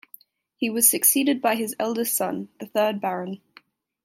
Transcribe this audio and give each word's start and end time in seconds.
He 0.57 0.67
was 0.71 0.89
succeeded 0.89 1.43
by 1.43 1.53
his 1.53 1.75
eldest 1.77 2.15
son, 2.15 2.49
the 2.59 2.65
third 2.65 2.99
Baron. 2.99 3.39